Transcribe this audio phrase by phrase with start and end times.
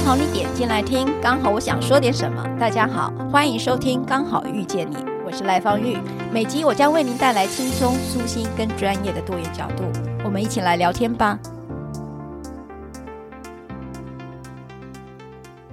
[0.00, 2.42] 刚好，你点进来听，刚好我想说点什么。
[2.58, 4.96] 大家好，欢迎收听《刚好遇见你》，
[5.26, 5.98] 我是赖芳玉。
[6.32, 9.84] 每集我将为您带来轻松、舒心跟专业的多元角度，
[10.24, 11.38] 我们一起来聊天吧。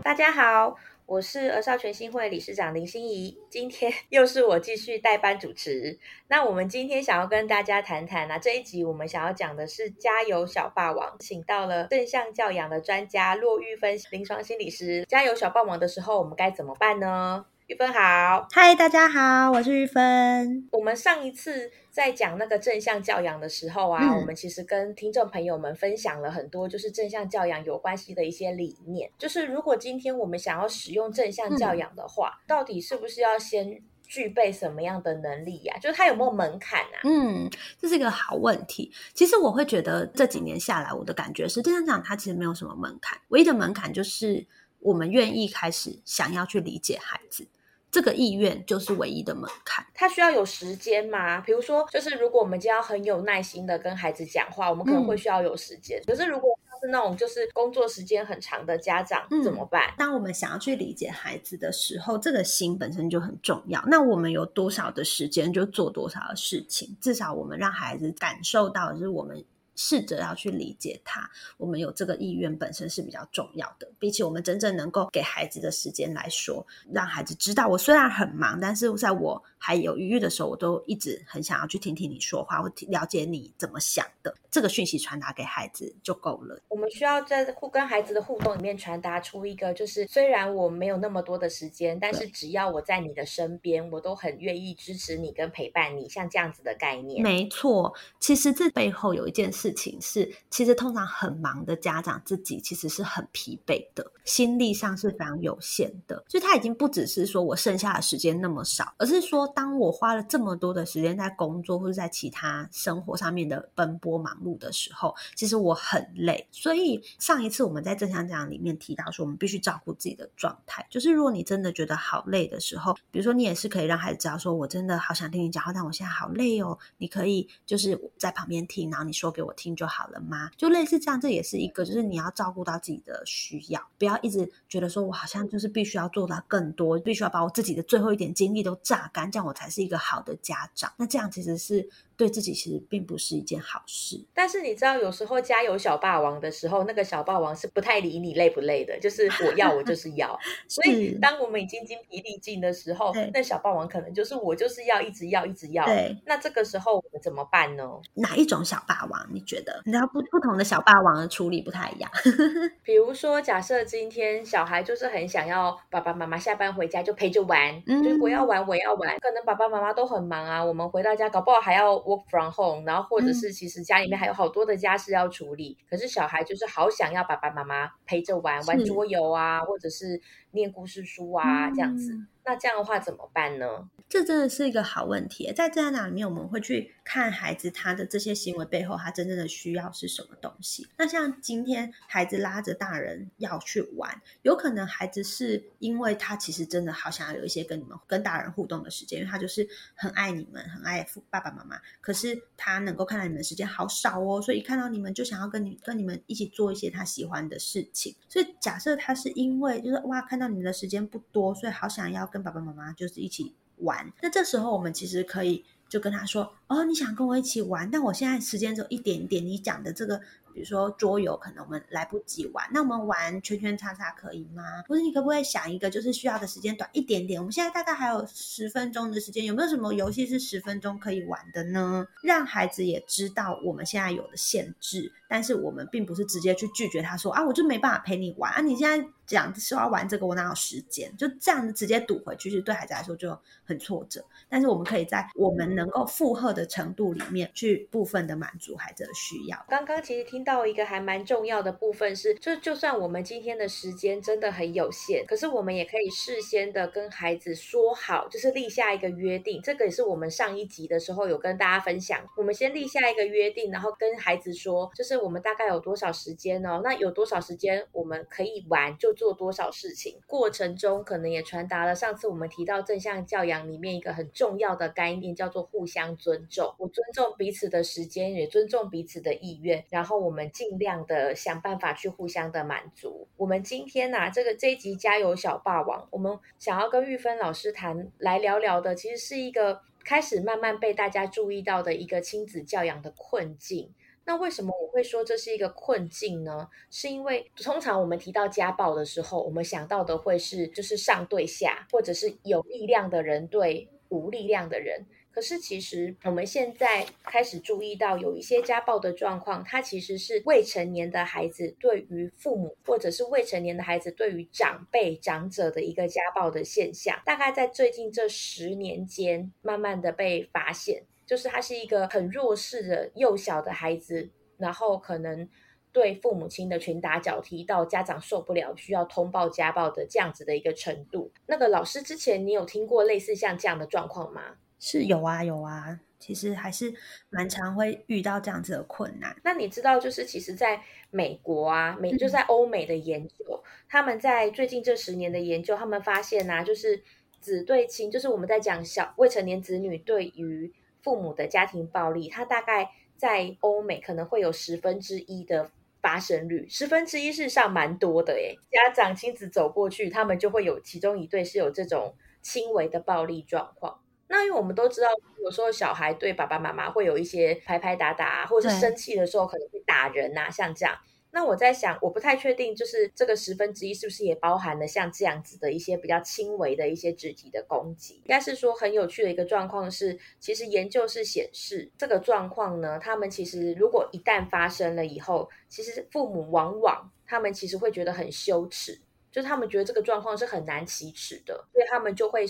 [0.04, 0.76] 大家好。
[1.08, 5.98] 我是儿少全新会理事长林心怡，今天 又是我继续代班主持。
[6.28, 15.06] 那我们今天想要跟大家谈谈啊，这一集我们想要讲的是加油小霸王，请到了正向教养的专家骆玉芬临床心理师。
[15.08, 17.46] 加油小霸王的时候，我们该怎么办呢？
[17.68, 20.70] 郁芬好，嗨，大家好，我是玉芬。
[20.72, 29.12] 我们上一次在讲那个正向教养的时候啊，嗯、我们其实跟听众朋友们分享了很多，就是正向教养有关系的一些理念。
[29.18, 35.80] 就是如果今天我们想要使用正向教养的话，嗯、到底是不是要先具备什么样的能力呀、啊？
[35.80, 37.04] 就是它有没有门槛啊？
[37.04, 38.94] 嗯，这是一个好问题。
[39.14, 44.48] 其实我会觉得这几年下来，我的感觉是，正向讲它其实没有什么门槛，唯一的门槛就是
[44.80, 47.46] 我们愿意开始想要去理解孩子。
[47.90, 49.86] 这个意愿就是唯一的门槛。
[49.94, 51.42] 他需要有时间吗？
[51.42, 56.00] 比如说，就是如果我们就要很有耐心的跟孩子讲话，我们可能会需要有时间。
[56.02, 56.50] 嗯、可是如果
[56.82, 59.94] 是那种就是工作时间很长的家长，怎么办？
[59.98, 63.84] 当我们想要去理解孩子的时候，这个心本身就很重要。
[63.88, 69.44] 那我们有多少的时间就做多少的事情，至少我们让孩子感受到，就是我们。
[69.78, 84.36] 试着要去理解他，我们有这个意愿本身是比较重要的，比起我们真正能够给孩子的时间来说，让孩子知道我虽然很忙，但是在我还有余裕的时候，我都一直很想要去听听你说话，或了解你怎么想的。
[84.50, 86.60] 这个讯息传达给孩子就够了。
[86.70, 97.22] 我们需要在互跟孩子的互动里面传达出一个，就是虽然我没有那么多的时间，但是只要我在你的身边，我都很愿意支持你跟陪伴你，像这样子的概念。
[97.22, 116.48] 没错，其实这背后有一件事事情是，其实通常很忙的家长自己其实是很疲惫的，心力上是非常有限的，所以他已经不只是说我剩下的时间那么少，而是说当我花了这么多的时间在工作或者在其他生活上面的奔波忙碌的时候，其实我很累。
[116.50, 130.08] 所以上一次我们在正向讲里面提到说，我们必须照顾自己的状态，就是如果你真的觉得好累的时候，比如说你也是可以让孩子知道说，我真的好想听你讲话，但我现在好累哦，你可以就是在旁边听，然后你说给我听就好。
[130.08, 130.50] 了吗？
[130.56, 140.94] 就类似这样，这也是一个，就是你要照顾到自己的需要，不要一直觉得说我好像就是必须要做到更多，必须要把我自己的最后一点精力都榨干，这样我才是一个好的家长。
[140.96, 141.90] 那这样其实是。
[142.18, 150.38] 对自己其实并不是一件好事，但是你知道，有时候家有小霸王的时候，那个小霸王是不太理你累不累的，就是我要我就是要。
[150.68, 155.86] 所以当我们已经精疲力尽的时候，那小霸王可能就是我就是要一直要一直要。
[155.86, 157.88] 对，那这个时候我们怎么办呢？
[158.16, 159.28] 哪一种小霸王？
[159.32, 159.80] 你觉得？
[159.86, 162.10] 你知道不不同的小霸王的处理不太一样。
[162.82, 172.07] 比如说，假设今天小孩就是很想要爸爸妈妈下班回家就陪着玩，嗯，就是我要玩我要玩，可能爸爸妈妈都很忙啊，我们回到家搞不好还要。
[172.08, 182.18] Work from home，然后或者是其实家里面还有好多的家事要处理，嗯、可是小孩就是好想要爸爸妈妈陪着玩，玩桌游啊，或者是念故事书啊，这样子。
[182.48, 183.90] 那这样的话怎么办呢？
[184.08, 185.52] 这真的是一个好问题。
[185.52, 190.88] 在这样里面，我们会去看孩子他的这些行为背后，他真正的需要是什么东西。
[190.98, 201.78] 那像今天孩子拉着大人要去玩，有可能孩子是因为他其实真的好想要有一些跟你们、跟大人互动的时间，因为他就是很爱你们，很爱父爸爸妈妈。
[202.00, 208.16] 可是他能够看到你们的时间好少哦，所以一看到你们就想要跟你、跟你们一起做一些他喜欢的事情。
[208.30, 219.44] 所以假设他是因为就是哇，看到你们的时间不多，所以好想要跟跟爸爸妈妈就是一起玩，那这时候我们其实可以就跟他说：“哦，你想跟我一起玩，但我现在时间只有一点点。
[219.44, 220.20] 你讲的这个，
[220.54, 224.84] 比如说桌游，可能我们来不及玩，那我们玩圈圈叉叉可以吗？
[224.88, 227.42] 或者你可不可以想一个，就是需要的时间短一点点？
[227.42, 232.06] 我们现在大概还有十分钟的时间，有没有什么游戏是十分钟可以玩的呢？
[232.22, 241.14] 让孩子也知道我们现在有的限制，但是我们并不是直接去拒绝他说啊，我就没办法陪你玩啊，你现在。”讲说要玩这个，我哪有时间？
[241.18, 244.24] 就这样子直接堵回去，其实对孩子来说就很挫折。
[244.48, 249.66] 但是我们可以在我们能够负荷的程度里面，去部分的满足孩子的需要。
[249.68, 259.62] 刚刚其实听到一个还蛮重要的部分是，就就算我们今天的时间真的很有限，可是我们也可以事先的跟孩子说好，就是立下一个约定。
[259.62, 266.82] 这个也是我们上一集的时候有跟大家分享，我们先立下一个约定，然后跟孩子说，就是我们大概有多少时间哦？
[266.84, 270.20] 那有多少时间我们可以玩，就做多少事情。
[270.26, 276.74] 过程中可能也传达了上次我们提到正向教养里面一个很重要的概念，叫做互相尊重。
[276.78, 283.28] 我尊重彼此的时间，也尊重彼此的意愿，然后我们尽量的想办法去互相的满足。
[283.38, 293.94] 我们今天呢、啊，这个这一集加油小霸王，我们想要跟玉芬老师谈来聊聊的，其实是一个开始慢慢被大家注意到的一个亲子教养的困境。
[294.28, 296.68] 那为什么我会说这是一个困境呢？
[296.92, 305.06] 是因为通常我们提到家暴的时候，我们想到的会是就是上对下，或者是有力量的人对无力量的人。
[305.32, 321.04] 可是其实我们现在开始注意到有一些家暴的状况，它其实是未成年的孩子对于父母，或者是未成年的孩子对于长辈、长者的一个家暴的现象，大概在最近这十年间，慢慢的被发现。
[321.28, 325.48] 就是他是一个很弱势的幼小的孩子，然后可能
[325.92, 331.32] 对父母亲的拳打脚踢到家长受不了，需要通报家暴的这样子的一个程度。
[331.46, 334.56] 那个老师之前你有听过类似像这样的状况吗？
[334.80, 336.94] 是有啊有啊，其实还是
[337.30, 339.36] 蛮常会遇到这样子的困难。
[339.44, 347.02] 那你知道，就是其实在美国啊，美就在欧美的研究，嗯，他们在最近这十年的研究，他们发现啊，就是
[347.40, 350.72] 子对亲，就是我们在讲小未成年子女对于
[351.02, 355.70] 父母的家庭暴力，它大概在欧美可能会有十分之一的
[356.02, 358.56] 发生率，十分之一事实上蛮多的诶。
[358.72, 364.00] 家长亲子走过去，他们就会有其中一对是有这种轻微的暴力状况。
[364.30, 365.08] 那因为我们都知道，
[365.44, 370.96] 有时候小孩对爸爸妈妈会有一些拍拍打打，或者是生气的时候可能会打人呐、啊，像这样。
[371.38, 378.16] 那我在想，我不太确定，就是这个十分之一是不是也包含了像这样子的一些比较轻微的一些肢体的攻击？
[378.16, 389.00] 应该是说很有趣的一个状况是，其实研究是显示这个状况呢，他们其实如果一旦发生了以后，其实父母往往他们其实会觉得很羞耻，
[389.32, 392.48] 就是他们觉得这个状况是很难启齿的，所以他们就会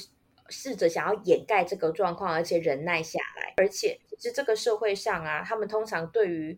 [0.47, 3.53] 试着想要掩盖这个状况，而且忍耐下来。
[3.57, 6.57] 而且其实这个社会上啊，他们通常对于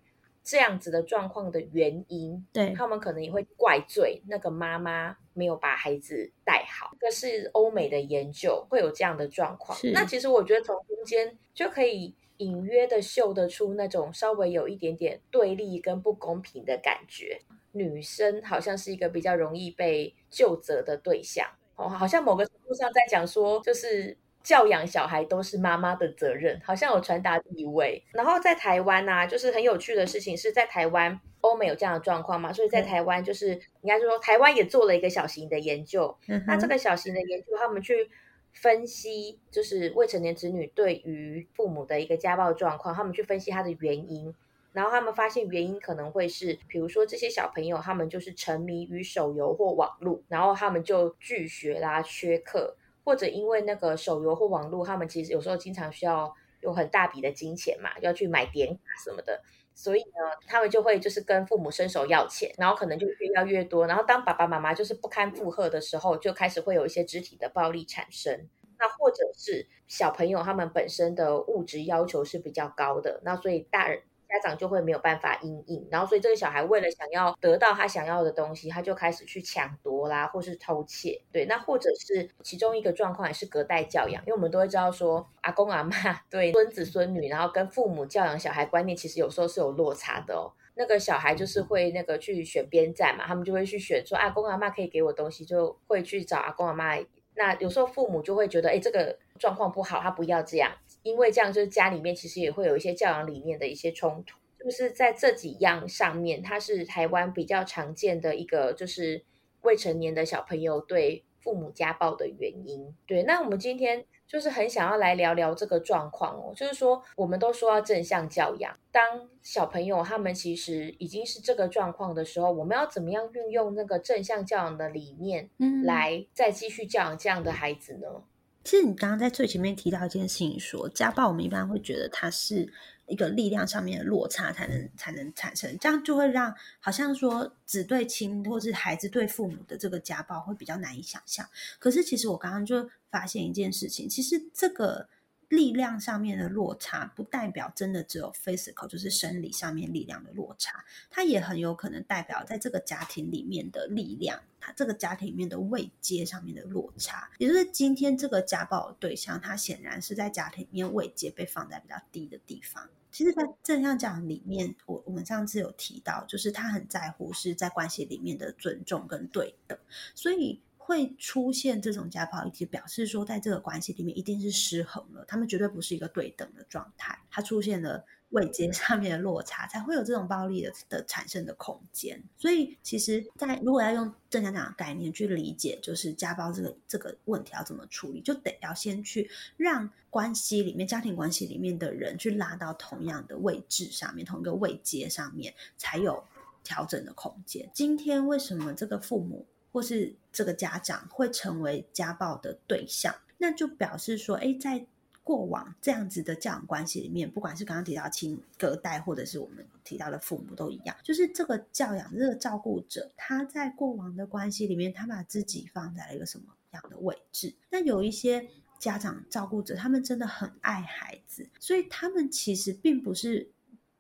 [0.50, 6.90] 这样子的状况的原因，对，他们可能也会怪罪那个妈妈没有把孩子带好。
[7.00, 9.78] 这是欧美的研究会有这样的状况。
[9.94, 17.40] 那其实我觉得从中间就可以隐约的嗅得出那种稍微有一点点对立跟不公平的感觉。
[17.74, 24.18] 女生好像是一个比较容易被救责的对象，哦，好像某个程度上在讲说就是。
[24.50, 28.04] 教养小孩都是妈妈的责任，好像有传达意味。
[28.12, 33.50] 然后在台湾呢、啊，就是很有趣的事情是在台湾，欧美有这样的状况嘛，所以在台湾就是
[33.82, 36.18] 应该说台湾也做了一个小型的研究。
[36.28, 38.10] 嗯、那这个小型的研究，他们去
[38.54, 44.34] 分析就是未成年子女对于父母的一个家暴状况，他们去分析它的原因，
[44.74, 52.76] 然后他们发现原因可能会是，比如说这些小朋友他们就是沉迷于手游或网络，然后他们就拒学啦、缺课。
[53.10, 59.42] 或者因为那个手游或网络，他们其实有时候经常需要有很大笔的金钱嘛，要去买点卡什么的，
[59.74, 68.48] 所以呢，他们就会就是跟父母伸手要钱，然后可能就越要越多，然后当爸爸妈妈就是不堪负荷的时候，就开始会有一些肢体的暴力产生。
[68.78, 74.04] 那或者是小朋友他们本身的物质要求是比较高的，那所以大人。
[74.30, 81.20] 家长就会没有办法因应，然后所以这个小孩为了想要得到他想要的东西，他就开始去抢夺啦，或是偷窃。
[81.32, 90.54] 对，那或者是其中一个状况也是隔代教养，因为我们都会知道说，阿公阿嬷 对孙子孙女，然后跟父母教养小孩观念其实有时候是有落差的哦。
[90.76, 97.06] 那个小孩就是会那个去选边站嘛，他们就会去选说阿公阿嬷可以给我东西，就会去找阿公阿嬷。
[97.36, 100.72] 那有时候父母就会觉得，哎，这个状况不好，他不要这样。
[101.04, 109.24] 因为这样，就是家里面其实也会有一些教养理念的一些冲突，就是在这几样上面，它是台湾比较常见的一个，就是
[109.62, 112.94] 未成年的小朋友对父母家暴的原因。
[113.08, 128.24] 对，那我们今天就是很想要来聊聊这个状况哦，就是说，我们都说要正向教养，当小朋友他们其实已经是这个状况的时候，我们要怎么样运用那个正向教养的理念，嗯来再继续教养这样的孩子呢？
[128.64, 132.72] 其实你刚刚在最前面提到一件事情说，家暴，我们一般会觉得它是
[133.08, 141.48] 一个力量上面的落差才能才能产生，这样就会让好像说只对亲或是孩子对父母的这个家暴会比较难以想象。
[141.80, 145.08] 可是其实我刚刚就发现一件事情，其实这个。
[145.50, 162.88] 力量上面的落差，不代表真的只有 physical，就是生理上面力量的落差，它也很有可能代表在这个家庭里面的力量，它这个家庭里面的位阶上面的落差，也就是今天这个家暴的对象，他显然是在家庭里面位阶被放在比较低的地方。
[163.12, 169.76] 其实，在正向讲里面，我我们上次有提到，就是他很在乎是在关系里面的尊重跟对等，
[170.14, 178.04] 所以会出现这种家暴，以及表示说，在这个关系里面一定是失衡了，他们绝对不是一个对等的状态，它出现了。
[178.30, 182.24] 位阶上面的落差，才会有这种暴力的的产生的空间。
[182.38, 196.24] 所以，其实，在如果要用正向讲的概念去理解，就是家暴这个这个问题要怎么处理，就得要先去让关系里面、家庭关系里面的人去拉到同样的位置上面，同一个位阶上面，才有
[196.64, 197.68] 调整的空间。
[197.74, 203.14] 今天为什么这个父母或是这个家长会成为家暴的对象？
[203.38, 204.86] 那就表示说，哎，在
[205.24, 217.54] 过往这样子的教养关系里面，不管是刚刚提到亲隔代，或者是我们提到的父母都一样，就是这个教养、这个照顾者，他在过往的关系里面，他把自己放在了一个什么样的位置？
[217.70, 218.50] 那有一些
[218.80, 223.52] 家长照顾者，他们真的很爱孩子，所以他们其实并不是。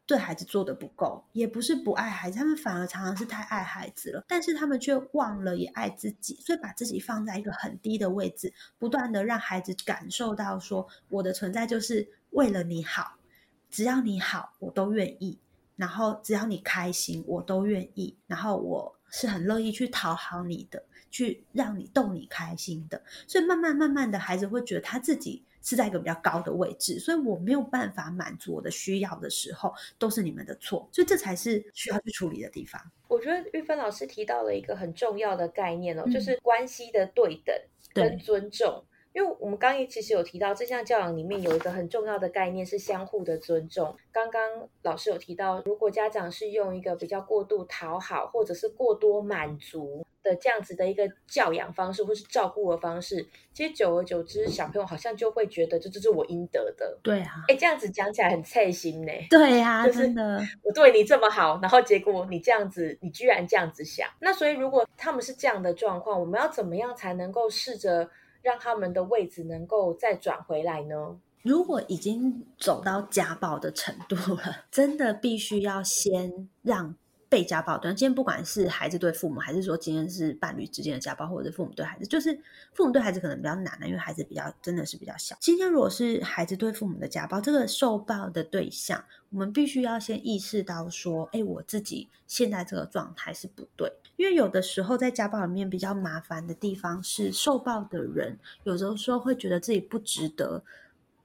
[0.09, 13.17] 对孩子做的不够，也不是不爱孩子，他们反而常常是太爱孩子了，但是他们却忘了也爱自己，所以把自己放在一个很低的位置，不断的让孩子感受到说，我的存在就是为了你好，
[13.69, 15.37] 只要你好，我都愿意，
[15.75, 25.43] 然后只要你开心，我都愿意，然后我是很乐意去讨好你的，去让你逗你开心的，所以慢慢慢慢的，孩子会觉得他自己。
[25.61, 32.81] 是在一个比较高的位置，所以我没有办法满足我的需要的时候，都是你们的错，所以这才是需要去处理的地方。
[33.07, 37.55] 我觉得玉芬老师提到了一个很重要的概念哦，嗯、就是关系的对等
[37.93, 38.83] 跟尊重。
[39.11, 43.97] 因为我们刚刚其实有提到，正向教养里面有一个很重要的概念是相互的尊重。
[44.11, 56.99] 刚刚老师有提到，如果家长是用一个比较过度讨好或者是过多满足的这样子的一个教养方式或是照顾的方式，其实久而久之，小朋友好像就会觉得这这是我应得的。
[57.01, 59.11] 对啊，哎，这样子讲起来很刺心呢。
[59.29, 64.07] 对、啊， 就是真的，我对你这么好，然后结果你这样子，你居然这样子想。
[64.19, 68.09] 那所以如果他们是这样的状况，我们要怎么样才能够试着？
[68.41, 71.19] 让他们的位置能够再转回来呢？
[71.41, 76.95] 如果已经走到家暴的程度了，真的必须要先让
[77.29, 82.37] 被家暴的人，今天不管是孩子对父母，还是说今天是伴侣之间的家暴，或者是父母对孩子，就是
[82.73, 85.37] 父母对孩子可能比较难的，因为孩子比较真的是比较小。
[85.39, 93.93] 今天如果是孩子对父母的家暴，这个受暴的对象，我们必须要先意识到说，哎，我自己现在这个状态是不对。
[94.15, 100.61] 因为有的时候在家暴里面比较麻烦的地方是，受暴的人有的时候会觉得自己不值得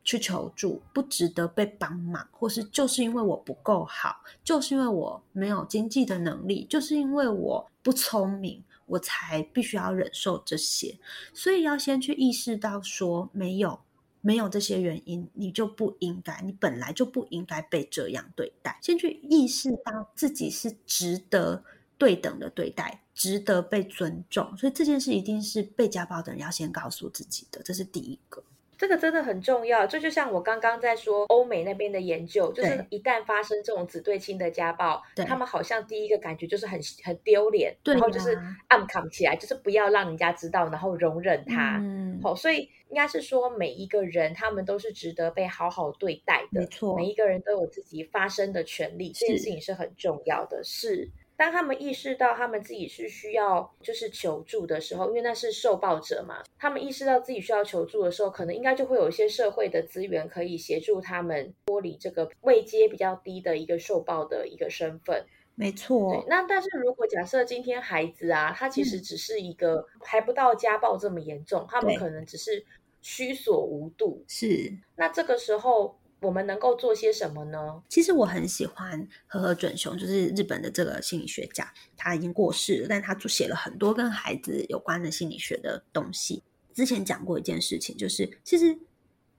[0.05, 10.99] 去求助，不值得被帮忙，或是就是因为我不够好，就是因为我没有经济的能力，就是因为我不聪明，我才必须要忍受这些。
[11.33, 13.81] 所以要先去意识到说，没有
[14.21, 18.79] 没有这些原因，你就不应该，你本来就不应该被这样对待。
[18.83, 21.65] 先去意识到自己是值得。
[21.97, 28.43] 对等的对待，值得被尊重，所以这件事一定是被家暴的人要先告诉自己的，这是第一个。
[28.85, 38.39] 这个真的很重要，这就像我刚刚在说欧美那边的研究，就是一旦发生这种子对亲的家暴，他们好像第一个感觉就是很很丢脸，然后就是
[38.69, 41.79] 暗扛起来，就是不要让人家知道，然后容忍他。
[41.81, 51.09] 嗯，好，所以应该是说每一个人他们都是值得被好好对待的，没错，每一个人都有自己发声的权利，这件事情是很重要的，是。
[51.37, 65.25] 当他们意识到他们自己是需要就是求助的时候，因为那是受暴者嘛，他们意识到自己需要求助的时候，可能应该就会有一些社会的资源可以协助他们脱离这个位阶比较低的一个受暴的一个身份。
[65.57, 66.25] 没错。
[66.29, 72.65] 那但是如果假设今天孩子啊，他其实只是一个还不到家暴这么严重，嗯、他们可能只是
[73.03, 74.25] 须所无度。
[74.29, 74.73] 是。
[74.97, 75.99] 那这个时候。
[76.21, 77.83] 我们能够做些什么呢？
[77.89, 86.43] 其实我很喜欢和和准雄，就是日本的这个心理学家，他已经过世了，但他就写了很多跟孩子有关的心理学的东西。
[86.73, 88.77] 之前讲过一件事情，就是其实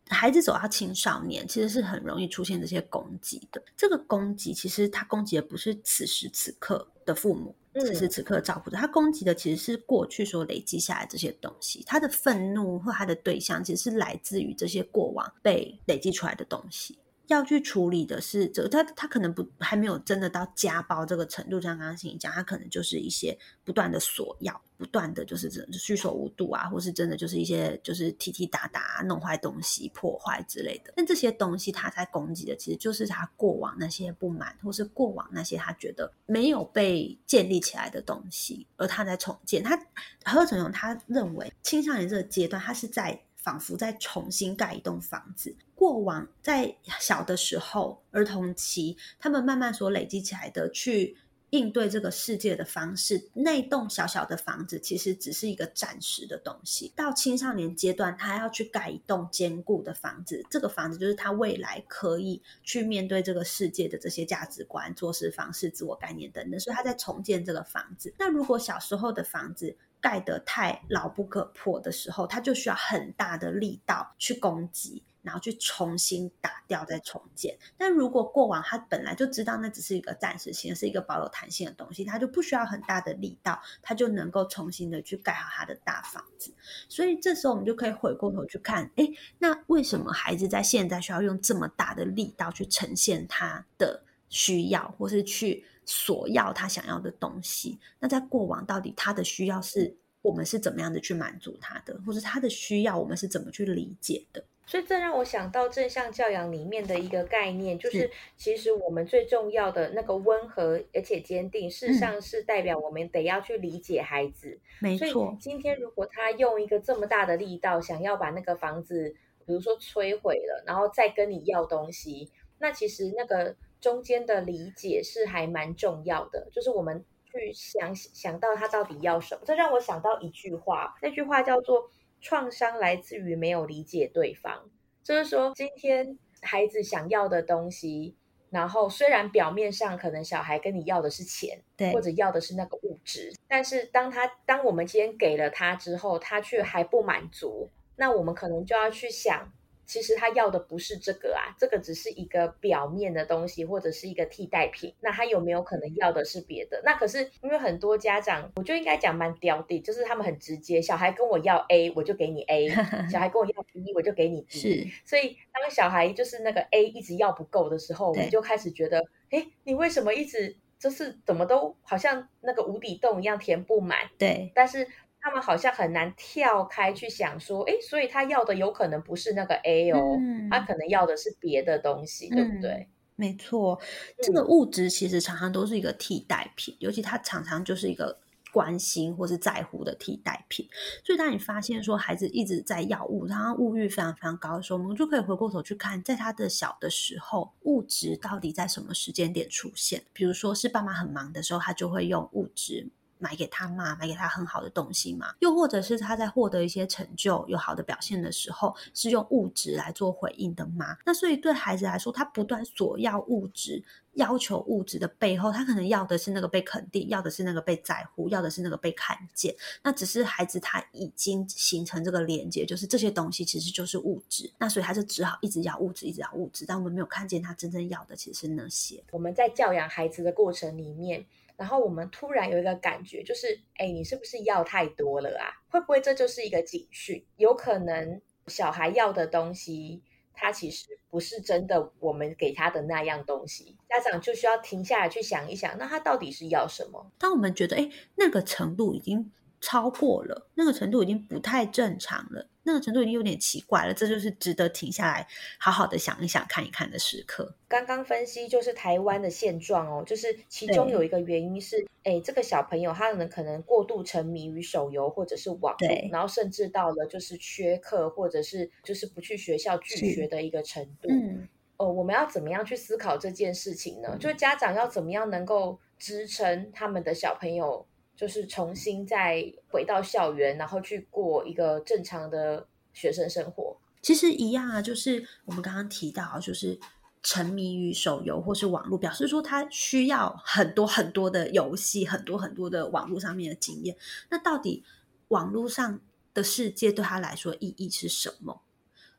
[0.08, 3.64] 孩子走到青少年，其实是很容易出现这些攻击的。
[3.76, 7.56] 这个攻击其实他攻击的不是此时此刻的父母。
[7.82, 11.84] 此时此刻照顾者，他攻击的其实是过去所累积下来这些东西。
[11.86, 16.98] 他的愤怒或他的对象，其实是来自于这些过往被累积出来的东西。
[17.28, 30.94] 要去处理的是这，他他可能不还没有真的到家暴这个程度，像刚刚你讲，他可能就是一些不断的索要，不断的就是这蓄手无度啊，或是真的就是一些就是踢踢打打、弄坏东西、破坏之类的。
[30.96, 39.64] 但这些东西他在攻击的，其实就是他过往那些不满，或是过往那些他觉得没有被建立起来的东西，而他在重建。
[39.64, 39.80] 他
[40.26, 43.22] 何成勇他认为青少年这个阶段，他是在。
[43.46, 45.56] 仿佛在重新盖一栋房子。
[45.86, 51.16] 过往在小的时候，儿童期，他们慢慢所累积起来的去。
[51.52, 56.92] 应对这个世界的方式，那栋小小的房子其实只是一个暂时的东西。
[56.98, 66.60] 到青少年阶段，他要去盖一栋坚固的房子，这个房子就是他未来可以去面对这个世界的这些价值观、做事方式、自我概念等等。
[66.60, 68.14] 所以他在重建这个房子。
[68.18, 75.04] 那如果小时候的房子盖得太牢不可破的时候，他就需要很大的力道去攻击。
[75.26, 77.58] 然后去重新打掉，再重建。
[77.80, 86.54] 但如果过往他本来就知道那只是一个暂时性，是一个保有弹性的东西，他就不需要很大的力道，他就能够重新的去盖好他的大房子。
[86.88, 89.10] 所以这时候我们就可以回过头去看，哎，
[89.40, 97.78] 那为什么孩子在现在需要用这么大的力道去呈现他的需要，或是去索要他想要的东西？
[98.00, 104.44] 那在过往到底他的需要是我们是怎么样的去满足他的，或者他的需要我们是怎么去理解的？
[104.68, 114.60] 所以这让我想到正向教养里面的一个概念，就是其实我们最重要的那个温和而且坚定，事实上是代表我们得要去理解孩子。
[114.80, 115.08] 没错。
[115.08, 119.16] 所以今天如果他用一个这么大的力道，想要把那个房子，
[119.46, 123.56] 比如说摧毁了，然后再跟你要东西，那其实那个
[123.86, 129.42] 中间的理解是还蛮重要的，就是我们去想想到他到底要什么。
[129.46, 131.92] 这让我想到一句话，那句话叫做。
[132.22, 134.72] 创伤来自于没有理解对方，
[135.04, 138.16] 就是说，今天孩子想要的东西，
[138.50, 149.54] 然后虽然表面上可能小孩跟你要的是钱，对，或者要的是那个物质，但是当他当我们今天给了他之后，他却还不满足，那我们可能就要去想。
[149.86, 154.94] 其实他要的不是这个啊，这个只是一个表面的东西，或者是一个替代品。
[155.02, 156.82] 那他有没有可能要的是别的？
[156.84, 162.68] 那可是因为很多家长，我就应该讲蛮刁的，就是他们很直接，小孩跟我要 A，我就给你 A；
[163.10, 164.58] 小孩跟我要 B，我就给你 B。
[164.58, 173.98] 是，所以当小孩就是那个 A 一直要不够的时候，我们就开始觉得，哎，你为什么一直就是怎么都好像那个无底洞一样填不满？
[174.18, 174.88] 对，但是。
[175.26, 182.88] 他们好像很难跳开去想说，哎，所以他要的有可能不是那个 A 哦，嗯、他可能要的是别的东西，嗯、对不对？
[183.16, 183.82] 没错，
[184.22, 188.20] 这个物质其实常常都是一个替代品，嗯、尤其他常常就是一个
[188.54, 190.70] 关心或是在乎的替代品。
[191.04, 200.04] 所以当你发现说孩子一直在要物，他物欲非常非常高的时候，我们就可以回过头去看，在他的小的时候，物质到底在什么时间点出现？
[200.14, 202.92] 比如说是爸妈很忙的时候，他就会用物质。
[203.18, 210.98] 买给他嘛，买给他很好的东西嘛，又或者是他在获得一些成就、有好的表现的时候，是用物质来做回应的吗？
[211.06, 219.56] 那所以对孩子来说，他不断索要物质、要求物质的背后，他可能要的是那个被肯定，要的是那个被在乎，要的是那个被看见。
[219.82, 224.52] 那只是孩子他已经形成这个连接，就是这些东西其实就是物质。
[224.58, 226.66] 那所以他就只好一直要物质，一直要物质。
[226.68, 229.04] 但我们没有看见他真正要的其实是那些。
[229.12, 231.26] 我们在教养孩子的过程里面。
[231.58, 235.50] 然后我们突然有一个感觉，就是，哎，你是不是要太多了啊？
[235.70, 237.26] 会不会这就是一个警讯？
[237.38, 243.78] 有可能小孩要的东西，他其实不是真的我们给他的那样东西。
[243.88, 247.12] 家长就需要停下来去想一想，那他到底是要什么？
[247.18, 249.32] 当我们觉得，哎，那个程度已经
[249.66, 252.48] 超过了，那个程度已经不太正常了。
[252.68, 255.28] 那个程度已经有点奇怪了，这就是值得停下来
[255.60, 257.56] 好好的想一想、看一看的时刻。
[257.68, 271.10] 刚刚分析就是台湾的现状哦，就是其中有一个原因是，哎，这个小朋友他可能可能过度沉迷于手游或者是网络，然后甚至到了就是缺课或者是就是不去学校拒学的一个程度。
[271.10, 271.48] 嗯，
[271.78, 274.16] 哦，我们要怎么样去思考这件事情呢？
[274.20, 277.86] 就是家长要怎么样能够支撑他们的小朋友？
[278.16, 283.78] 就是重新再回到校园，然后去过一个正常的学生生活。
[284.02, 286.80] 其实一样啊，就是我们刚刚提到，就是
[287.24, 293.98] 沉迷于手游或是网络，表示说他需要很多很多的游戏，很多很多的网络上面的经验。
[294.30, 294.84] 那到底
[295.30, 296.00] 网络上
[296.34, 298.62] 的世界对他来说意义是什么？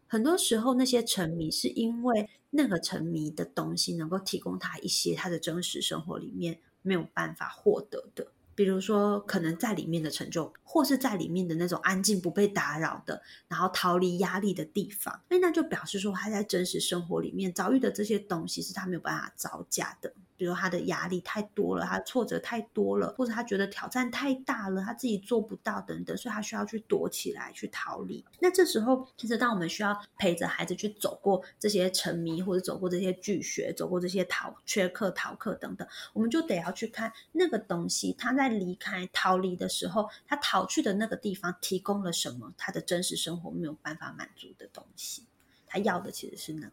[0.07, 8.29] 很多时候，那些沉迷是因为那个沉迷的东西能够提供他一些他的真实生活里面没有办法获得的。
[8.57, 20.13] 比如说，可能在里面的成就，或是在里面的那种安静、不被打扰的，然后逃离压力的地方，那就表示说他在真实生活里面遭遇的这些东西是他没有办法招架的。
[20.37, 28.25] 比如他的压力太多了，他挫折太多了，或者他觉得挑战太大了，他自己做不到等等，所以他需要去躲起来，去逃离。
[28.41, 42.53] 那这时候，其实当我们需要陪着孩子去走过这些沉迷，或者走过这些拒学，走过这些逃缺课、逃课等等，我们就得要去看那个东西，他在离开、逃离的时候，他逃去的那个地方提供了什么？
[42.59, 45.25] 他的真实生活没有办法满足的东西。
[45.67, 46.73] 他要的其实是那个。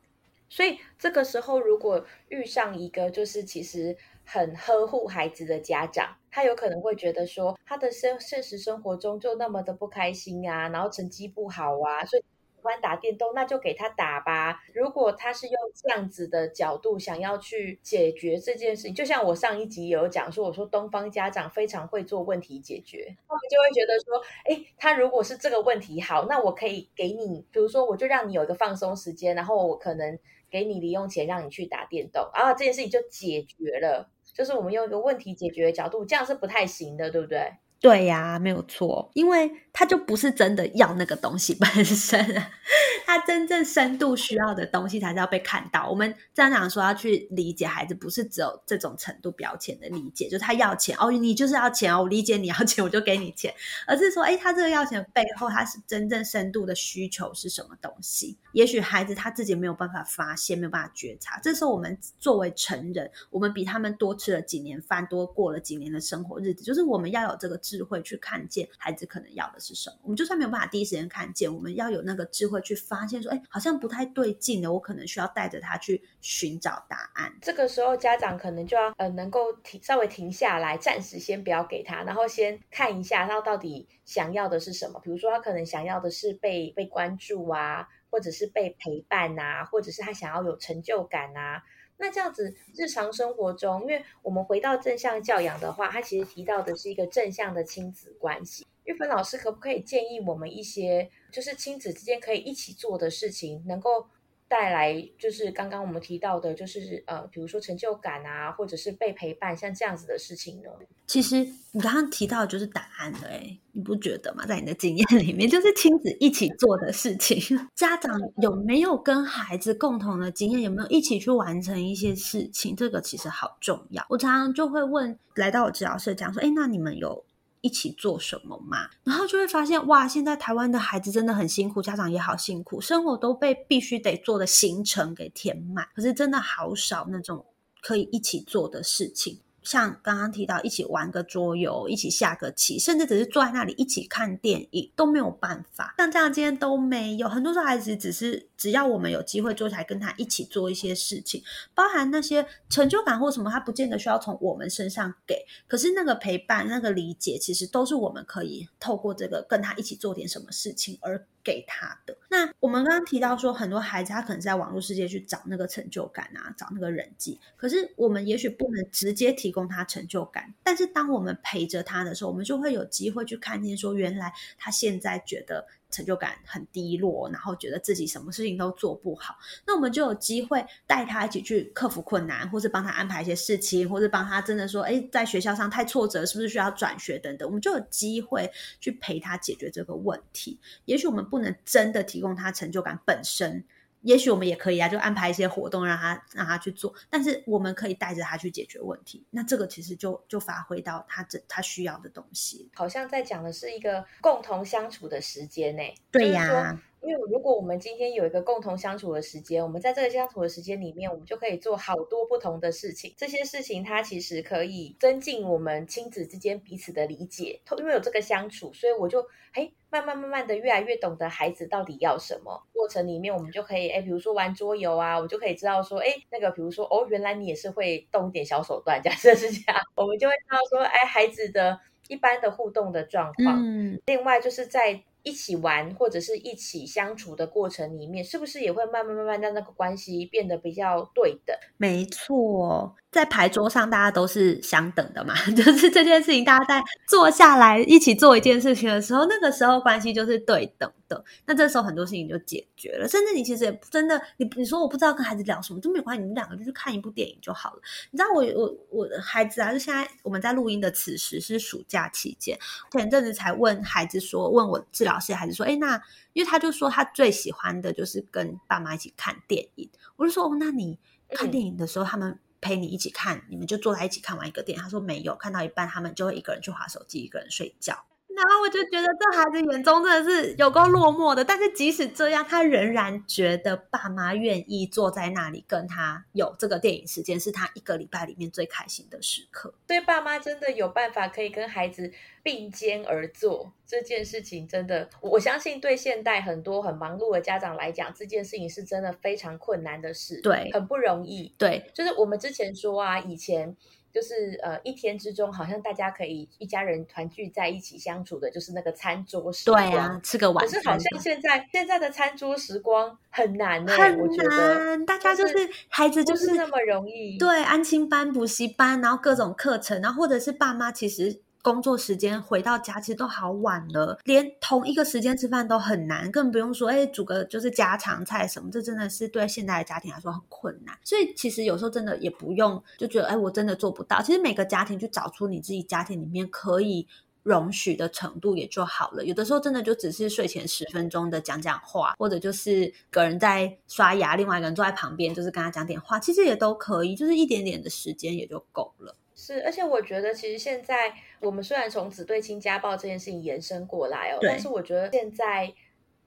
[0.54, 12.24] 所以这个时候，如果遇上一个就是其实很呵护孩子的家长，他有可能会觉得说，他的生现实生活中就那么的不开心啊，然后成绩不好啊，所以。
[12.63, 14.63] 喜欢打电动，那就给他打吧。
[14.74, 30.18] 如果他是用这样子的角度想要去解决这件事情，就像我上一集有讲说，我说东方家长非常会做问题解决，他们就会觉得说，诶，他如果是这个问题好，那我可以给你，比如说我就让你有一个放松时间，然后我可能
[30.54, 34.08] 给你零用钱让你去打电动，啊这件事情就解决了。
[34.36, 37.52] 就是我们用一个问题解决的角度，这样是不太行的，对不对？
[37.84, 42.17] 对呀，没有错，因为他就不是真的要那个东西本身，
[43.06, 45.89] 他真正深度需要的东西才是要被看到。
[45.89, 53.54] 我们家长说要去理解孩子，不是只有这种程度表浅的理解，就是他要钱哦，你就是要钱哦，我理解你要钱，我就给你钱，
[53.86, 58.38] 而是说，哎，他这个要钱背后，他是真正深度的需求是什么东西？
[58.54, 61.38] 也许孩子他自己没有办法发现，没有办法觉察。
[61.43, 67.60] 这时候，我们作为成人，我们比他们多吃了几年饭，多过了几年的生活日子，就是我们要有这个。
[67.74, 77.34] 智慧去看见孩子可能要的是什么，我们就算没有办法第一时间看见，我们要有那个智慧去发现，说，哎，好像不太对劲的，我可能需要带着他去寻找答案。
[77.42, 85.00] 这个时候，家长可能就要呃，能够停，稍微停下来，暂时先不要给他，然后先看一下他到底想要的是什么。
[85.04, 91.64] 比如说，他可能想要的是被被关注啊，或者是被陪伴啊，或者是他想要有成就感啊。
[92.04, 98.68] 那这样子，日常生活中，因为我们回到正向教养的话，它其实提到的是一个正向的亲子关系。
[98.84, 104.06] 玉芬老师可不可以建议我们一些，就是亲子之间可以一起做的事情，能够
[104.54, 110.70] 带来就是刚刚我们提到的，就是呃，比如说成就感啊，或者是被陪伴，像这样子的事情呢？
[111.08, 111.38] 其实
[111.72, 114.46] 你刚刚提到的就是答案了，诶，你不觉得吗？
[114.46, 117.42] 在你的经验里面，就是亲子一起做的事情，
[117.74, 120.62] 家长有没有跟孩子共同的经验？
[120.62, 122.76] 有没有一起去完成一些事情？
[122.76, 124.06] 这个其实好重要。
[124.08, 127.26] 我常常就会问来到我治疗室讲说，诶，那你们有？
[127.63, 128.89] 一起做什么嘛？
[129.06, 137.45] 然后就会发现，哇，现在台湾的孩子真的很辛苦，家长也好辛苦，生活都被必须得做的行程给填满，可是真的好少那种
[137.82, 139.39] 可以一起做的事情。
[139.62, 145.95] 像刚刚提到，一起玩个桌游，一起下个棋，甚至只是坐在那里一起看电影都没有办法。
[145.97, 151.43] 像这样今天都没有，很多时候孩子只是只要我们有机会坐下来跟他一起做一些事情，
[151.76, 155.45] 包含那些成就感或什么，他不见得需要从我们身上给。
[155.67, 162.17] 可是那个陪伴、那个理解，其实都是我们可以透过这个跟他一起做点什么事情而给他的。
[162.30, 167.38] 那我们刚刚提到说，很多孩子他可能在网络世界去找那个成就感啊，找那个人际。
[167.58, 175.67] 可是我们也许不能直接提供他成就感，但是当我们陪着他的时候，我们就会有机会去看见说，原来他现在觉得。
[175.93, 179.36] 成就感很低落，然后觉得自己什么事情都做不好，
[179.67, 190.60] 那我们就有机会带他一起去克服困难，或是帮他安排一些事情，或是帮他真的说，哎，在学校上太挫折，是不是需要转学等等，我们就有机会去陪他解决这个问题。
[190.86, 193.63] 也许我们不能真的提供他成就感本身。
[194.04, 199.26] 也许我们也可以啊，就安排一些活动让他让他去做，但是我们可以带着他去解决问题。
[199.32, 202.70] 那这个其实就就发挥到他这他需要的东西。
[202.76, 205.82] 好像在讲的是一个共同相处的时间呢。
[206.12, 206.80] 对呀。
[207.04, 213.13] 因为如果我们今天有一个共同相处的时间，我们在这个相处的时间里面，我们就可以做好多不同的事情。
[213.18, 217.60] 这些事情它其实可以增进我们亲子之间彼此的理解。
[217.78, 222.63] 因为有这个相处，所以我就哎慢慢慢慢的越来越懂得孩子到底要什么。
[222.72, 233.60] 过程里面，我们就可以哎，比如说玩桌游啊，我就可以知道说，哎，那个比如说哦，原来你也是会动一点小手段，假设是这样，我们就会知道说，哎，孩子的一般的互动的状况。
[233.62, 235.04] 嗯，另外就是在。
[235.24, 241.56] 一起玩或者是一起相处的过程里面，是不是也会慢慢慢慢让那个关系变得比较对等？
[241.80, 242.96] 没错。
[243.13, 251.23] 在牌桌上，大家都是相等的嘛， 就是这件事情，大家在坐下来一起做一件事情的时候，那个时候关系就是对等的。
[251.45, 257.82] 那这时候很多事情就解决了，甚至你其实也真的，你你说我不知道跟孩子聊什么，都没关系，你们两个就去看一部电影就好了。
[258.10, 262.58] 你知道我我我的孩子啊，就现在我们在录音的此时是暑假期间，
[262.91, 266.02] 前阵子才问孩子说，问我治疗师孩子说，哎，那
[266.34, 270.97] 因为他就说他最喜欢的就是跟爸妈一起看电影，我就说哦，那你
[271.30, 272.39] 看电影的时候他们。
[272.63, 274.82] 陪你一起看，你们就坐在一起看完一个电影。
[274.82, 278.06] 他说没有，看到一半他们就会一个人去划手机，一个人睡觉。
[278.36, 281.45] 然后我就觉得这孩子眼中真的是有够落寞的。
[281.45, 289.76] 但是即使这样，他仍然觉得爸妈愿意坐在那里跟他有这个电影时间，是他一个礼拜里面最开心的时刻。
[289.86, 292.12] 对，爸妈真的有办法可以跟孩子
[292.43, 301.56] 并肩而坐，这件事情真的，我相信对现代很多很忙碌的家长来讲，这件事情是真的非常困难的事，对，很不容易。
[301.58, 303.75] 对，就是我们之前说啊，以前。
[304.13, 309.89] 就是呃，一天之中，好像大家可以一家人团聚在一起相处的，就是那个餐桌时光。
[309.89, 310.75] 对啊，吃个晚餐。
[310.75, 314.19] 可是好像现在现在的餐桌时光很难呢，很难。
[314.19, 317.39] 我觉得大家就是孩子就是，是那么容易。
[317.39, 321.41] 对，安亲班、补习班，然后各种课程，然后或者是爸妈其实。
[321.63, 330.95] 工作时间回到家其实都好晚了，连同一个时间吃饭都很难，更不用说哎煮个就是家常菜什么，这真的是对现在的家庭来说很困难。
[331.04, 334.21] 所以其实有时候真的也不用就觉得哎我真的做不到。
[334.21, 337.08] 其实每个家庭去找出你自己家庭里面可以
[337.43, 339.23] 容许的程度也就好了。
[339.23, 349.15] 有的时候真的就只是睡前十分钟的讲讲话，或者就是个人在刷牙，另外一个人坐在旁边就是跟他讲点话，其实也都可以，就是一点点的时间也就够了。
[349.36, 351.12] 是，而且我觉得其实现在
[351.43, 355.73] 我们虽然从只对亲家暴这件事情延伸过来哦，但是我觉得现在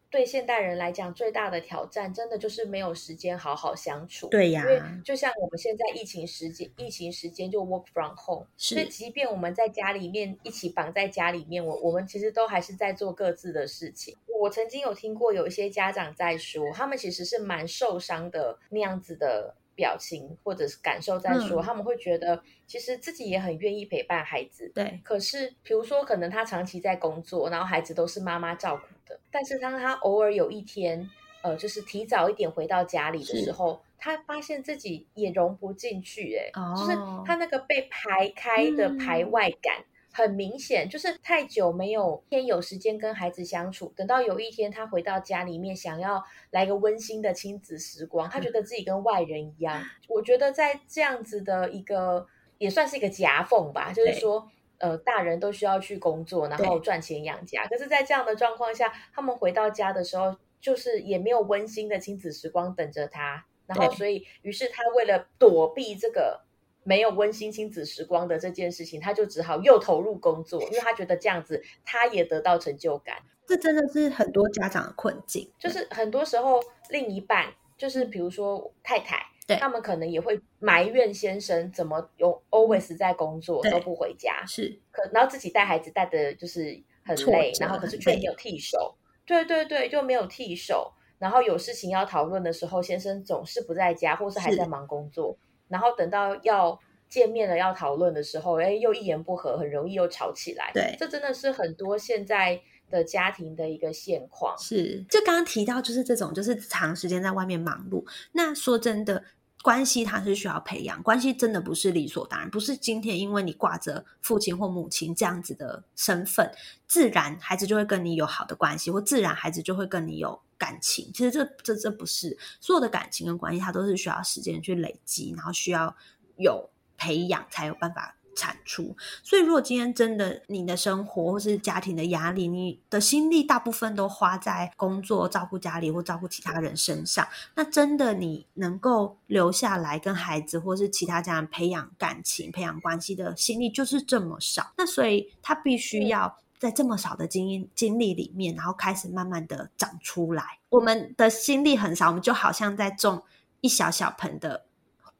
[0.08, 4.28] 对现代人来讲最大的挑战，真的就是没有时间好好相处。
[4.28, 14.16] 对呀，因为就像我们现在疫情时间，疫情时间就 work from home，所以即便我们在家里面一起绑在家里面，我我们其实都还是在做各自的事情。
[14.40, 19.56] 我曾经有听过有一些家长在说，他们其实是蛮受伤的那样子的。
[19.76, 24.98] 表情或者是感受在说，嗯，他们会觉得其实自己也很愿意陪伴孩子，对。
[25.04, 29.20] 可是，比如说，可能他长期在工作，然后孩子都是妈妈照顾的。
[29.30, 31.08] 但是，当他偶尔有一天，
[31.42, 39.76] 呃，就是提早一点回到家里的时候，他发现自己也融不进去，欸，哎，哦，就是他那个被排开的排外感。
[39.78, 49.84] 嗯很明显，就是太久没有天有时间跟孩子相处，等到有一天他回到家里面，想要来个温馨的亲子时光，他觉得自己跟外人一样。
[50.08, 52.26] 我觉得在这样子的一个
[52.56, 66.45] 也算是一个夹缝吧，就是说，呃，大人都需要去工作，然后赚钱养家，可是，在这样的状况下，他们回到家的时候，就是也没有温馨的亲子时光等着他，然后所以，于是他为了躲避这个。
[66.86, 73.16] 没有温馨亲子时光的这件事情，他就只好又投入工作，因为他觉得这样子他也得到成就感。
[73.44, 95.36] 这真的是很多家长的困境，就是很多时候另一半，就是比如说太太，对，他们可能也会埋怨先生怎么有 always 在工作都不回家，是，可然后自己带孩子带的就是很累，然后可是却没有替手，对对对，就没有替手，然后有事情要讨论的时候，先生总是不在家，或是还在忙工作。
[95.68, 100.70] 然后等到要见面了，要讨论的时候，哎，又一言不合，很容易又吵起来。
[100.74, 104.56] 对，这真的是很多现在的家庭的一个现况。
[104.58, 108.04] 是，就刚刚提到，就是这种，就是长时间在外面忙碌。
[108.32, 109.22] 那说真的，
[109.62, 116.52] 关系它是需要培养，关系真的不是理所当然，不是今天因为你挂着父亲或母亲这样子的身份，
[116.86, 120.40] 自然孩子就会跟你有好的关系，或自然孩子就会跟你有。
[120.58, 125.94] 感情其实这这这不是所有的感情跟关系，它都是需要时间去累积，然后需要
[126.36, 128.96] 有培养才有办法产出。
[129.22, 144.72] 所以，如果今天真的你的生活或是家庭的压力，你的心力大部分都花在工作、照顾家里或照顾其他人身上，那真的你能够留下来跟孩子或是其他家人培养感情、培养关系的心力就是这么少。
[144.76, 146.38] 那所以他必须要。
[146.58, 150.58] 在这么少的经验经历里面，然后开始慢慢的长出来。
[150.70, 153.22] 我们的心力很少，我们就好像在种
[153.60, 154.64] 一小小盆的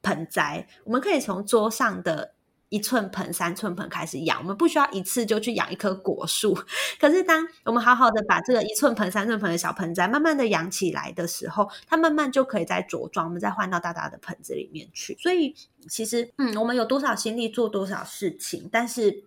[0.03, 0.66] 盆栽。
[0.85, 2.35] 我们可以从桌上的
[2.68, 6.53] 一寸盆、三寸盆开始养，我们不需要一次就去养一棵果树。
[6.99, 15.16] 可是，当我们好好的把这个一寸盆、三寸盆的小盆栽慢慢的养起来的时候，它慢慢就可以再茁壮，我们再换到大大的盆子里面去。
[15.20, 15.55] 所以，
[15.88, 19.25] 其实，嗯，我们有多少心力做多少事情，但是。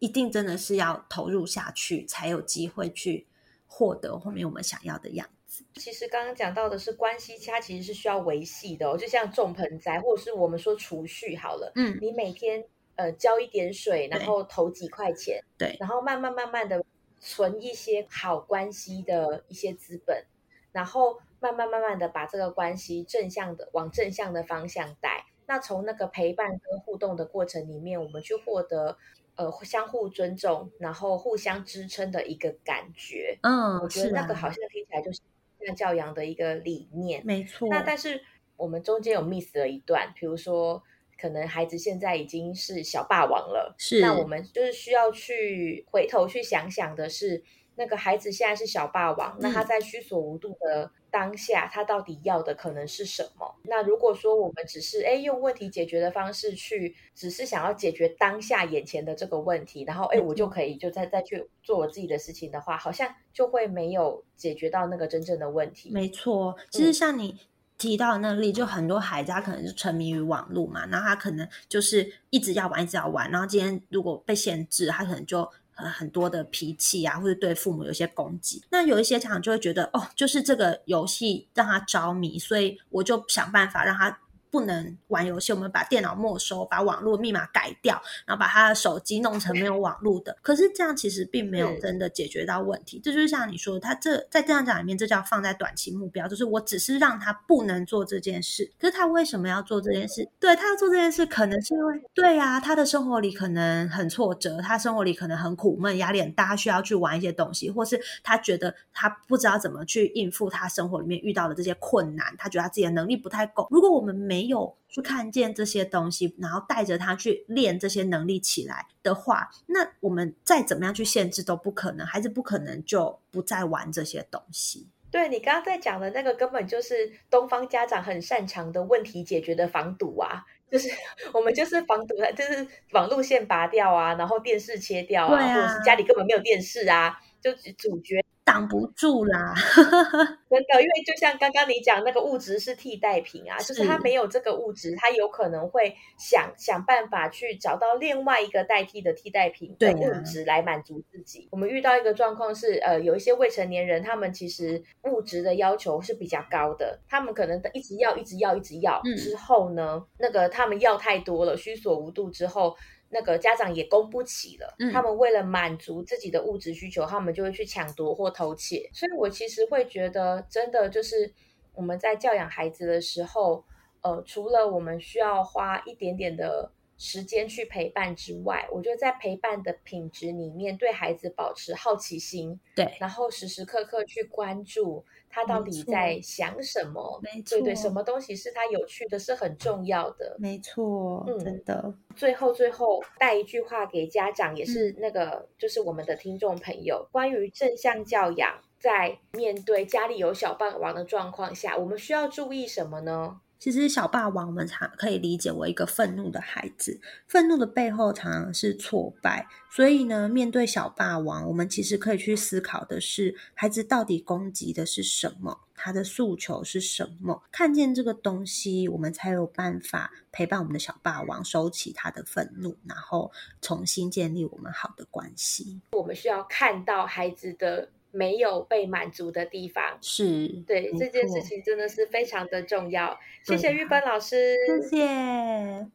[0.00, 3.28] 一定真的是要投入下去，才有机会去
[3.66, 5.62] 获得后面我们想要的样子。
[5.74, 11.70] 其实刚刚讲到的是关系，它其实是需要维系的哦，就像种盆栽，或者是我们说储蓄好了。
[11.74, 12.64] 嗯，你每天
[12.96, 16.82] 呃浇一点水，然后投几块钱，对，然后慢慢慢慢的
[17.20, 20.24] 存一些好关系的一些资本，
[20.72, 25.26] 然后慢慢慢慢的把这个关系正向的往正向的方向带。
[25.46, 28.96] 那从那个陪伴跟互动的过程里面，我们去获得。
[29.40, 33.38] 呃，相互尊重，然后互相支撑的一个感觉。
[33.42, 35.20] 嗯，我觉得那个好像听起来就是
[35.64, 37.24] 像教养的一个理念。
[37.24, 37.66] 没错。
[37.70, 38.22] 那但是
[38.56, 40.82] 我们中间有 miss 了一段，比如说
[41.18, 47.42] 可能孩子现在已经是小霸王了，是，那我们就是需要去回头去想想的是。
[47.76, 53.54] 那个孩子现在是小霸王，那他在虚所无度的当下，他到底要的可能是什么？
[53.64, 65.90] 那如果说我们只是哎用问题解决的方式去，只是想要解决当下眼前的这个问题，然后哎我就可以就再再去做我自己的事情的话，好像就会没有解决到那个真正的问题。
[65.90, 67.38] 没错，其实像你
[67.76, 75.50] 提到的那个例，就很多孩子他可能是沉迷于网络嘛，然后他可能就是一直要玩，一直要玩，然后今天如果被限制，他可能就。
[75.88, 84.18] 很多的脾气啊，或者对父母有些攻击，那有一些家长就会觉得，哦，就是这个游戏让他着迷，所以我就想办法让他。
[84.50, 90.36] 不能玩游戏，我们把电脑没收，把网络密码改掉，然后把他的手机弄成没有网络的。
[90.42, 93.00] 可是这样其实并没有真的解决到问题。
[93.02, 98.70] 这就是像你说的，他这在这样讲里面，这叫放在短期目标，就是我只是让他不能做这件事。
[98.78, 100.28] 可是他为什么要做这件事？
[100.38, 113.68] 对，他要做这件事，可能是因为对啊，他的生活里可能很挫折，他生活里可能很苦闷，压力很大，他需要去玩一些东西，或是他觉得他不知道怎么去应付他生活里面遇到的这些困难，他觉得他自己的能力不太够。
[113.70, 124.88] 如果我们没有去看见这些东西，然后带着他去练这些能力起来的话，那我们再怎么样去限制都不可能，孩子不可能就不再玩这些东西。
[125.10, 130.88] 对，你刚刚在讲的那个，根本就是东方家长很擅长的问题解决的防堵啊，就是
[131.34, 138.24] 我们就是防堵，就是网路线拔掉啊，然后电视切掉啊，啊或者是家里根本没有电视啊，就主角。
[138.44, 139.54] 挡不住啦，
[140.50, 151.42] 真的，因为就像刚刚你讲，那个物质是替代品啊，是就是他没有这个物质，他有可能会想想办法去找到另外一个代替的替代品的物质来满足自己。
[151.42, 162.76] 啊、我们遇到一个状况是，呃，有一些未成年人，他们其实物质的要求是比较高的，他们可能一直要，一直要，一直要，嗯、之后呢，那个他们要太多了，虚所无度之后。
[163.12, 168.88] 那个家长也供不起了，嗯，他们为了满足自己的物质需求，他们就会去抢夺或偷窃。
[168.94, 171.34] 所以我其实会觉得，真的就是
[171.74, 173.64] 我们在教养孩子的时候，
[174.02, 185.04] 呃，除了我们需要花一点点的时间去陪伴之外，我觉得在陪伴的品质里面，对孩子保持好奇心，对，然后时时刻刻去关注。
[185.30, 187.20] 他到底在想什么？
[187.22, 190.36] 没错，对对，什么东西是他有趣的，是很重要的。
[190.38, 191.94] 没错，嗯，真的。
[192.16, 203.40] 最后，最后带一句话给家长，也是那个，嗯、就是我们的听众朋友，关于正向教养，在面对家里有小霸王的状况下，我们需要注意什么呢？
[203.60, 209.46] 其实小霸王，我们常可以理解为一个愤怒的孩子，愤怒的背后常常是挫败。
[209.70, 215.60] 所以呢，面对小霸王，我们其实可以去思考的是，孩子到底攻击的是什么？
[215.74, 217.42] 他的诉求是什么？
[217.52, 225.82] 看见这个东西，我们才有办法陪伴我们的小霸王收起他的愤怒，然后重新建立我们好的关系。
[225.92, 227.90] 我们需要看到孩子的。
[228.12, 233.18] 没有被满足的地方，是对这件事情真的是非常的重要。
[233.44, 235.86] 谢谢玉芬老师，谢谢。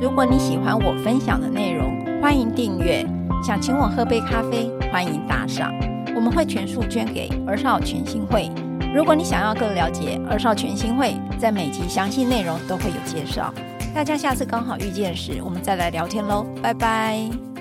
[0.00, 3.04] 如果你喜欢我分享的内容，欢迎订阅。
[3.44, 5.72] 想请我喝杯咖啡，欢迎打赏，
[6.14, 8.50] 我们会全数捐给儿少全新会。
[8.94, 13.52] 如果你想要更了解儿少全新会，在每集详细内容都会有介绍。
[13.94, 17.55] 大家下次刚好遇见时，我们再来聊天喽，拜拜。